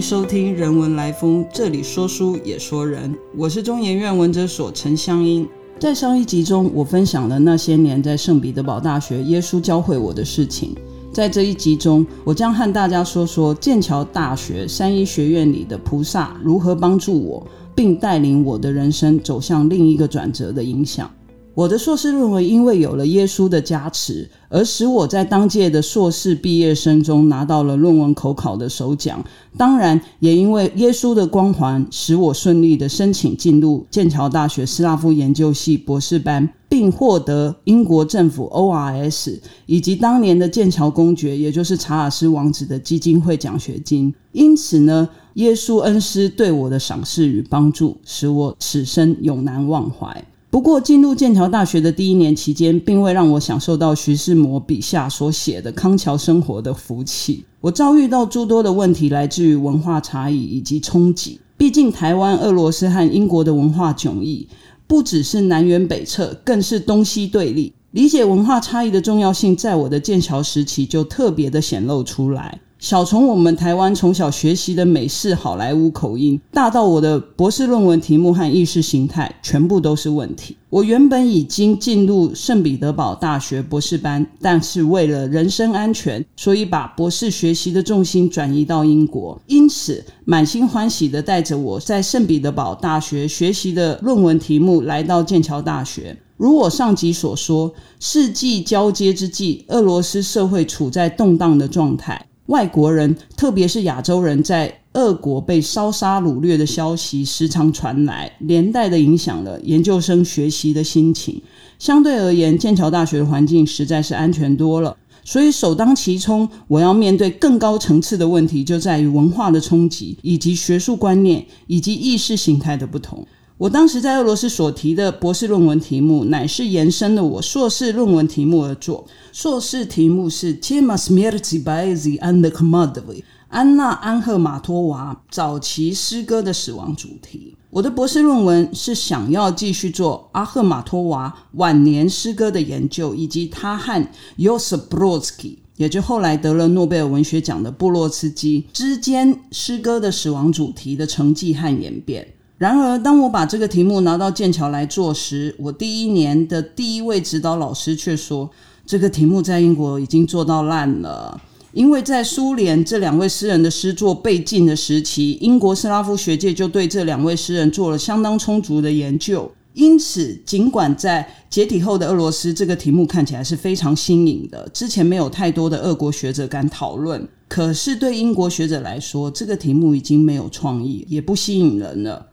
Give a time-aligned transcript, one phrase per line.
[0.00, 3.14] 收听《人文来风》，这里说书也说人。
[3.36, 5.46] 我是中研院文哲所陈香英。
[5.78, 10.74] 在上一集中，我分享了那些年在圣彼得堡大学耶稣教会我的事情。
[11.12, 21.10] 在这一集中，我将和大家说说剑桥大学三一学院里的菩萨如何帮助我，并带领我的人生走向另一个转折的影响。
[21.54, 29.22] 我的硕士论文因为有了耶稣的加持，而使我在当届的硕士毕业生中拿到了论文口考的首奖。
[29.56, 44.14] 当然，也因为耶稣的光环，使我顺利的申请进入剑桥大学斯拉夫研究系博士班，并获得英国政府 ORS 以及当年的剑桥公爵，也就是查尔斯王子的基金会奖学金。
[44.30, 50.24] 因此呢，耶稣恩师对我的赏识与帮助，使我此生永难忘怀。
[50.50, 57.44] 不过，进入剑桥大学的第一年期间，并未让我享受到徐志摩笔下所写的康桥生活的福气。
[57.60, 61.40] 我遭遇到诸多的问题，来自于文化差异以及冲击。
[61.56, 64.48] 毕竟，台湾、俄罗斯和英国的文化迥异，
[64.88, 67.72] 不只是南辕北辙，更是东西对立。
[67.92, 72.60] 理解文化差异的重要性，在我的剑桥时期就特别的显露出来。
[72.78, 80.56] 小从我们台湾从小学习的美式好莱坞口音，大到我的博士论文题目和意识形态，全部都是问题。
[80.68, 89.36] 我原本已经进入圣彼得堡大学博士班，但是为了人身安全，所以把博士学习的重心转移到英国。
[89.48, 96.16] 因此，满心欢喜的带着我在圣彼得堡大学学习的论文题目，来到剑桥大学。
[96.40, 102.28] 如我上集所说，世纪交接之际，俄罗斯社会处在动荡的状态。
[102.46, 111.42] 外国人，特别是亚洲人，在俄国被烧杀掳掠的消息时常传来，连带的影响了研究生学习的心情。
[111.78, 114.96] 相对而言，剑桥大学的环境实在是安全多了。
[115.22, 123.26] 所以首当其冲，我要面对更高层次的问题，就在于文化的冲击，以及学术观念以及意识形态的不同。
[123.60, 129.06] 我当时在俄罗斯所提的博士论文题目，乃是延伸了我硕士论文题目而作。
[129.34, 137.54] 硕士题目是 Tima Smirty by the and c o m m o d v y 安娜安赫马托娃早期诗歌的死亡主题。
[137.68, 144.02] 我的博士论文是想要继续做阿赫马托娃晚年诗歌的研究，以及他和
[144.38, 152.26] Yosef Brodsky，也就后来得了诺贝尔文学奖的布洛茨基之间诗歌的死亡主题的成绩和演变。
[152.60, 158.50] 然而，当我把这个题目拿到剑桥来做时，我第一年的第一位指导老师却说，
[158.84, 161.40] 这个题目在英国已经做到烂了。
[161.72, 169.50] 因为在苏联这两位诗人的诗作被禁的时期，英国斯拉夫学界就对这两位诗人做了相当充足的研究。
[169.72, 177.26] 因此，尽管在解体后的俄罗斯，这个题目看起来是非常新颖的，之前没有太多的俄国学者敢讨论。
[177.48, 182.26] 可是，对英国学者来说，这个题目已经没有创意，也不吸引人了。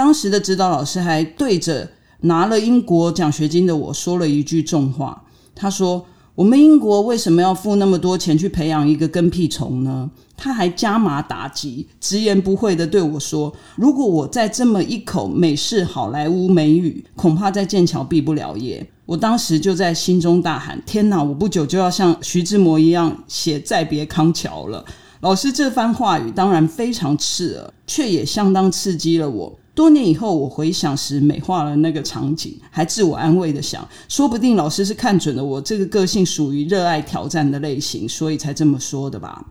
[0.00, 1.86] 当时的指导老师还对着
[2.22, 5.24] 拿了英国奖学金的我说了一句重话。
[5.54, 21.22] 他说：“我们英国为什么要付那么多钱去培养一个跟屁虫呢？”他还加码打击，直言不讳的对我说：“如果我再这么一口美式好莱坞美语，恐怕在剑桥毕不了业。”我当时就在心中大喊：“天哪！
[21.22, 24.82] 我不久就要像徐志摩一样写再别康桥了。”
[25.20, 29.59] 老师这番话语当然非常刺耳，却也相当刺激了我。
[29.80, 39.42] 多年以后，我回想时美化了那个场景，还自我安慰的想，说不定老师是看准了我这个个性属于热爱挑战的类型，所以才这么说的吧。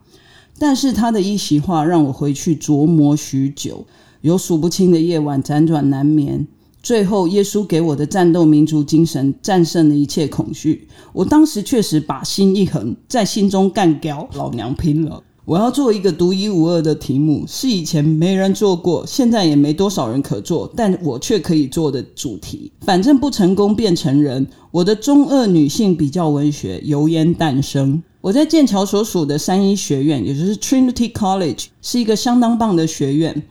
[0.60, 3.84] 但是他的一席话让我回去琢磨许久，
[4.22, 6.46] 有数不清的夜晚辗转难眠。
[6.84, 10.88] 最后，耶稣给我的战斗民族精神战胜了一切恐惧。
[11.12, 15.24] 我当时确实把心一横，在心中干掉老娘拼了。
[15.46, 22.72] 我要做一个独一无二的题目，是以前没人做过，现在也没多少人可做，但我却可以做的主题。
[22.82, 28.04] 反正不成功变成人，我的中二女性比较文学油烟诞生。
[28.22, 33.42] 我在剑桥所属的三一学院，也就是 Trinity College，是一个相当棒的学院，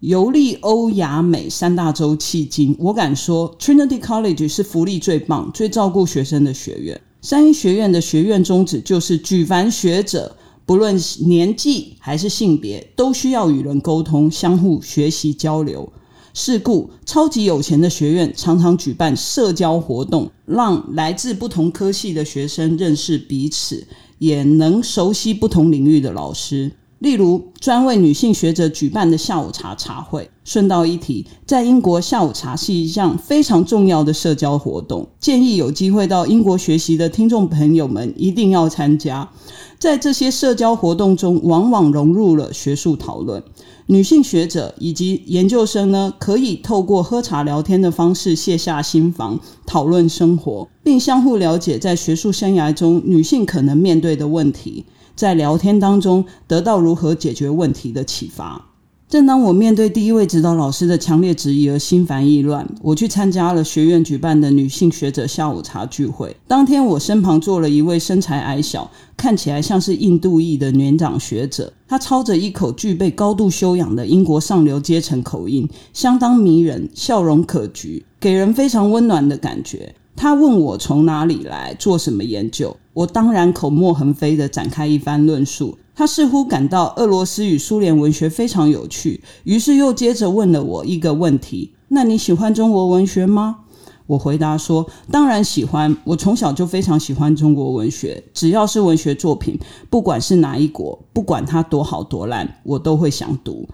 [0.00, 7.00] 游历欧亚美三大洲迄今，我敢说 Trinity College 是福利最棒、最照顾学生的学院。
[7.20, 10.34] 三一学院的学院宗旨就是举凡学者。
[10.66, 15.92] 不论年纪还是性别，都需要与人沟通，相互学习交流。
[16.32, 23.86] 是故，超级有钱的学院常常举办社交活动，让来自不同科系的学生认识彼此，
[24.18, 26.72] 也能熟悉不同领域的老师。
[27.04, 30.30] 例如专为女性学者举办的下午茶茶会。
[30.42, 39.30] 顺道一提，在英国下午茶是一项非常重要的社交活动，建议有机会到英国学习的听众朋友们一定要参加。
[39.78, 43.42] 在这些社交活动中，往往融入了学术讨论。
[43.86, 58.70] 女性学者以及研究生呢，可以透过喝茶聊天的方式卸下心防，讨论生活，并相互了解在学术生涯中女性可能面对的问题，在聊天当中得到如何解决问题的启发。
[59.14, 66.36] 正当我面对第一位指导老师的强烈质疑而心烦意乱，我去参加了学院举办的女性学者下午茶聚会。
[66.48, 79.94] 当天，我身旁坐了一位身材矮小、看起来像是印度裔的年长学者，他操着一口具备高度修养的英国上流阶层口音，相当迷人，笑容可掬，给人非常温暖的感觉。
[80.16, 85.78] 他问我从哪里来，做什么研究，我当然口沫横飞地展开一番论述。
[85.94, 93.58] 他似乎感到俄罗斯与苏联文学非常有趣，于是又接着问了我一个问题：“那你喜欢中国文学吗？”
[94.06, 99.58] 我回答说：“当然喜欢，我从小就非常喜欢中国文学，只要是文学作品，
[99.88, 103.66] 不管是哪一国，不管它多好多烂，我都会想读。”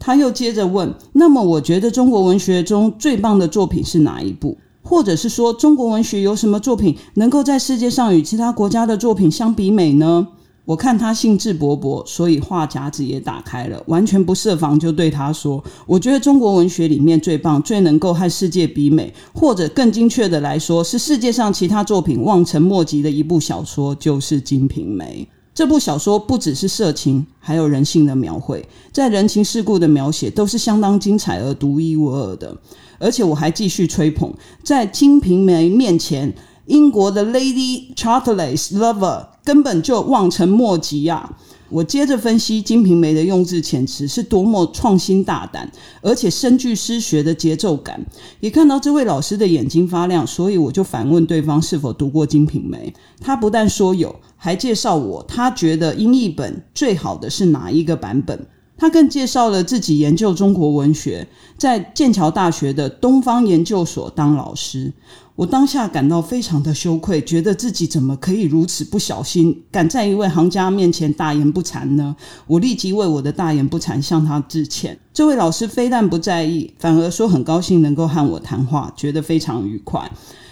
[0.00, 4.56] 他又接着问：“那么，我觉得中国文学中最棒的作品是哪一部？
[4.82, 10.26] 或者是说，中国文学有什么作品能够在世界上与其他国家的作品相比美呢？”
[10.68, 25.26] 我看他兴致勃勃，所以话匣子也打开了，完全不设防就对他说：“我觉得中国文学里面最棒、最能够和世界比美，或者更精确的来说，是世界上其他作品望尘莫及的一部小说，就是《金瓶梅》。
[25.54, 28.62] 这部小说不只是色情，还有人性的描绘，
[28.92, 32.54] 在人情世故的描写都是相当精彩而独一无二的。
[32.98, 34.30] 而且我还继续吹捧，
[34.62, 36.30] 在《金瓶梅》面前。”
[36.68, 41.36] 英国的 Lady Charles Lover 根本就望尘莫及呀！
[41.70, 45.70] 我接着分析《金瓶梅》的用字遣词是多么创新大胆，
[46.02, 48.04] 而且深具诗学的节奏感。
[48.40, 52.92] 也看到这位老师的眼睛发亮，所以我就反问对方是否读过《金瓶梅》。
[53.22, 58.46] 他不但说有，还介绍我他觉得英译本最好的是哪一个版本。
[58.78, 61.26] 他更介绍了自己研究中国文学，
[61.58, 64.92] 在剑桥大学的东方研究所当老师。
[65.34, 72.16] 我当下感到非常的羞愧，觉得自己怎么可以如此不小心，敢在一位行家面前大言不惭呢？
[72.46, 74.98] 我立即为我的大言不惭向他致歉。
[75.12, 80.10] 这位老师非但不在意，反而说很高兴能够和我谈话，觉得非常愉快。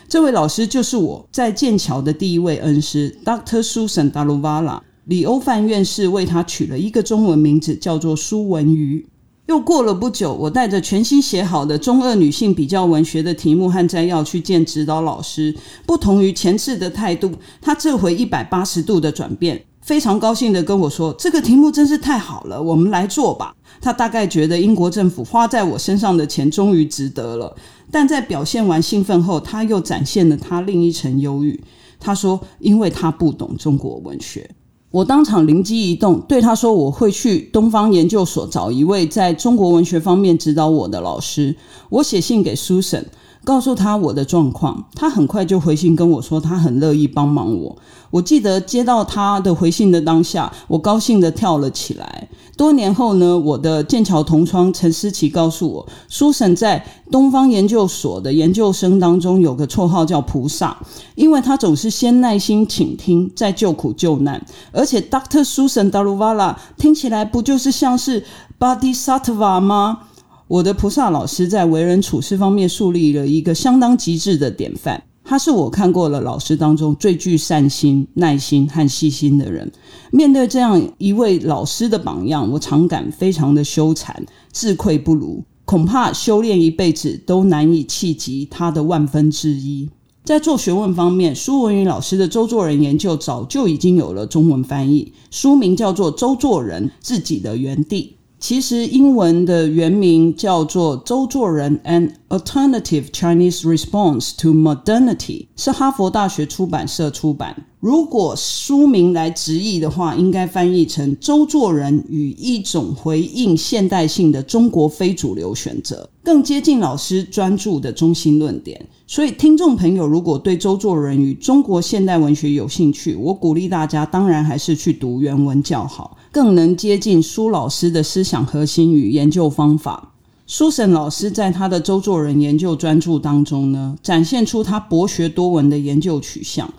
[0.08, 3.60] 这位老师就是我在剑桥的第一位恩师，Dr.
[3.60, 4.80] Susan Daluvala。
[5.06, 9.06] 李欧范院士为他取了一个中文名字，叫做苏文瑜。
[9.46, 15.54] 又过了不久，我带着全新写好的中二女性比较文学的题目和摘要去见指导老师。
[15.86, 17.30] 不同于前次的态度，
[17.62, 27.56] 他这回一百八十度的转变，非常高兴的跟我说：“这个题目真是太好了，我们来做吧。”他大概觉得英国政府花在我身上的钱终于值得了。
[27.92, 31.62] 但在表现完兴奋后，他又展现了他另一层忧郁。
[32.00, 34.50] 他说：“因为他不懂中国文学。”
[34.96, 41.54] 我当场灵机一动，对他说：“我会去东方研究所找一位在中国文学方面指导我的老师。”
[41.90, 43.04] 我写信给 Susan。
[43.46, 47.76] 告诉他我的状况，他很快就回信跟我说，他很乐意帮忙我。
[48.10, 52.28] 我记得接到他的回信的当下，我高兴的跳了起来。
[52.56, 60.76] 多年后呢，我的剑桥同窗陈思琪告诉我，苏婶在东方研究所的研究生当中有个绰号叫菩萨，
[61.14, 64.44] 因为他总是先耐心倾听，再救苦救难。
[64.72, 65.44] 而且 Dr.
[65.44, 68.24] Susan Daluvala 听起来不就是像是
[68.58, 70.00] Bodhisattva 吗？
[70.48, 75.02] 我的菩萨老师在为人处事方面树立了一个相当极致的典范。
[75.24, 79.68] 他是我看过了老师当中最具善心、耐心和细心的人。
[80.12, 84.14] 面对这样一位老师的榜样，我常感非常的羞惭、
[84.52, 89.90] 自愧不如，恐怕修炼一辈子都难以企及他的万分之一。
[90.22, 98.14] 在做学问方面，苏文宇老师的周作人研究早就已经有了中文翻译，书名叫做《周作人自己的园地》。
[98.38, 105.16] 其实英文的原名叫做《周作人 An Alternative Chinese Response to Modernity》，
[105.56, 107.64] 是哈佛大学出版社出版。
[107.80, 118.84] 如果书名来直译的话，应该翻译成《周作人与一种回应现代性的中国非主流选择》，更接近老师专注的中心论点。
[119.06, 126.16] 所以，听众朋友如果对周作人与中国现代文学有兴趣，我鼓励大家，当然还是去读原文较好。
[126.36, 130.12] 更能接近苏老师的思想核心与研究方法。
[130.46, 136.70] 苏沈老师在他的周作人研究专著当中呢，展现出他博学多闻的研究取向。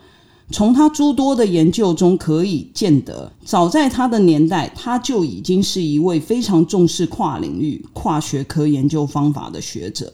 [0.51, 10.13] 从他诸多的研究中可以见得，早在他的年代，他就已经是一位非常重视跨领域、跨学科研究方法的学者。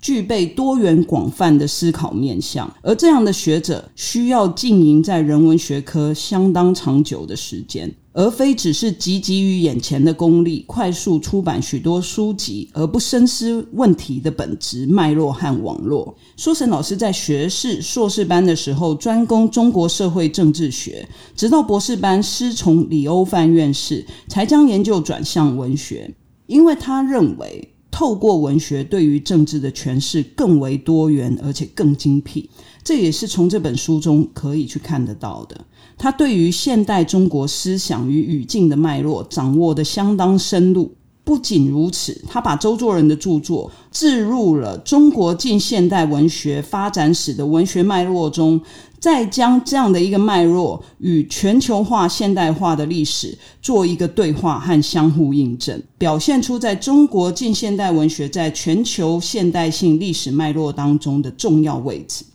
[0.00, 16.16] 具备多元广泛的思考面向，而这样的学者需要经营在人文学科相当长久的时间，而非只是汲汲于眼前的功利，快速出版许多书籍，而不深思问题的本质脉络和网络。
[16.36, 26.14] 苏神老师在学士、硕士班的时候专攻中国社会政治学，直到博士班师从李欧范院士，才将研究转向文学，
[26.46, 27.69] 因为他认为。
[28.00, 32.48] 透过文学对于政治的诠释更为多元，而且更精辟，
[32.82, 35.66] 这也是从这本书中可以去看得到的。
[35.98, 40.90] 他对于现代中国思想与语境的脉络掌握的相当深入。
[41.24, 48.60] 不仅如此，他把周作人的著作置入了中国近现代文学发展史的文学脉络中。
[48.98, 62.26] 再将这样的一个脉络与全球化现代化的历史做一个对话和相互印证，表现出在中国近现代文学在全球现代性历史脉络当中的重要位置。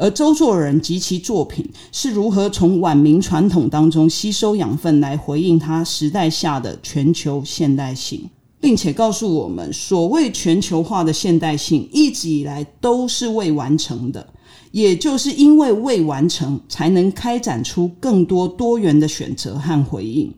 [0.00, 8.24] 而周作人及其作品是如何从晚明传统当中吸收养分来回应他时代下的全球现代性，
[8.58, 14.26] 并且告诉我们，所谓全球化的现代性一直以来都是未完成的。
[14.70, 20.32] 也就是因为未完成，才能开展出更多多元的选择和回应。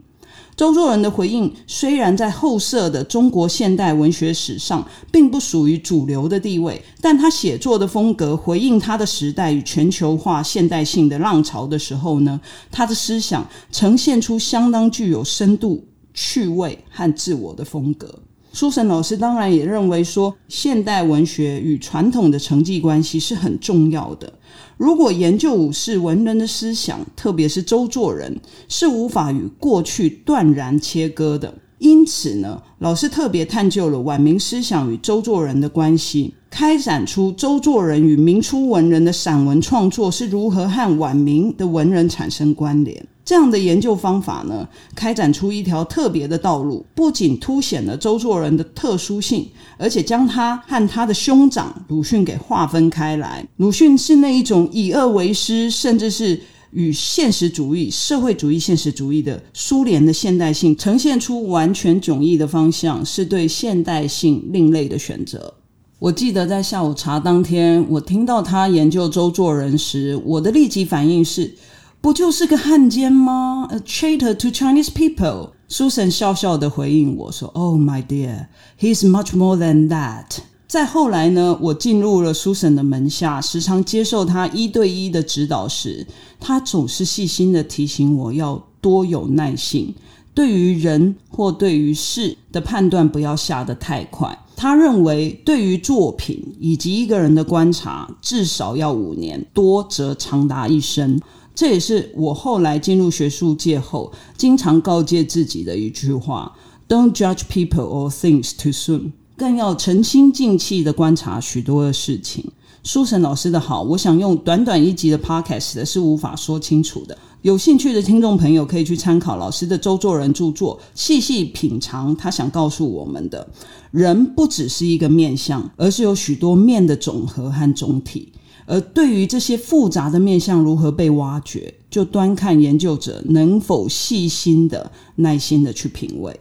[0.54, 12.38] 周作人的回应虽然在后设的中国现代文学史上并不属于主流的地位，但他写作的风格回应他的时代与全球化现代性的浪潮的时候呢，
[12.70, 15.82] 他的思想呈现出相当具有深度、
[16.12, 18.20] 趣味和自我的风格。
[18.54, 24.30] 苏神老师当然也认为说，现代文学与传统的成绩关系是很重要的。
[24.76, 31.54] 如果研究武士文人的思想，特别是周作人，是无法与过去断然切割的。
[31.78, 43.04] 因此呢，老师特别探究了晚明思想与周作人的关系，开展出周作人与明初文人的散文创作是如何和晚明的文人产生关联。
[43.24, 49.48] 这样的研究方法呢，开展出一条特别的道路，不仅凸显了周作人的特殊性，
[49.78, 53.46] 而且将他和他的兄长鲁迅给划分开来。
[53.58, 56.40] 鲁迅是那一种以恶为师，甚至是
[56.72, 65.54] 与现实主义、社会主义、现实主义的苏联的现代性呈现出完全迥异的方向，是对现代性另类的选择。
[66.00, 71.54] 我记得在下午茶当天，我听到他研究周作人时，我的立即反应是。
[72.02, 75.50] 不就是个汉奸吗？A traitor to Chinese people。
[75.68, 86.04] Susan 笑笑的回应我说：“Oh my dear, he's much more than that。”再后来呢，我进入了 Susan 的门下，时常接受他一对一的指导时，
[86.40, 89.94] 他总是细心的提醒我要多有耐心，
[90.34, 94.36] 对于人或对于事的判断不要下得太快。
[94.56, 101.20] 他认为，对于作品以及一个人的观察，至少要五年，多则长达一生。
[101.54, 106.56] 这也是我后来进入学术界后，经常告诫自己的一句话
[106.88, 109.12] ：Don't judge people or things too soon。
[109.36, 112.44] 更要沉心静气的观察许多的事情。
[112.84, 117.16] 书神老师的好，我想用短短一集的 podcast 是无法说清楚的。
[117.42, 123.48] 有兴趣的听众朋友可以去参考老师的周作人著作，细细品尝他想告诉我们的：
[123.90, 128.31] 人不只是一个面相，而是有许多面的总和和总体。
[128.66, 136.38] 而对于这些复杂的面相如何被挖掘，就端看研究者能否细心的、耐心的去品味。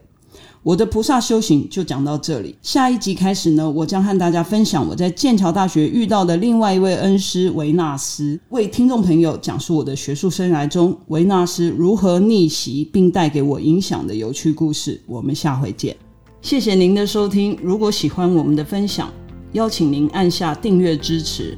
[0.64, 15.02] 我的菩萨修行就讲到这里，下一集开始呢，我将和大家分享我在剑桥大学遇到的另外一位恩师维纳斯，为听众朋友讲述我的学术生涯中维纳斯如何逆袭并带给我影响的有趣故事。
[15.08, 15.98] 我们下回见，
[16.44, 17.58] 谢谢您的收听。
[17.64, 19.12] 如果喜欢我们的分享，
[19.54, 21.58] 邀请您按下订阅支持。